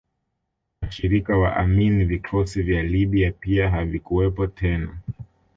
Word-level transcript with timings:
Washirika 0.81 1.37
wa 1.37 1.55
Amin 1.57 2.05
vikosi 2.07 2.61
vya 2.63 2.83
Libya 2.83 3.31
pia 3.31 3.69
havikuwepo 3.69 4.47
tena 4.47 4.97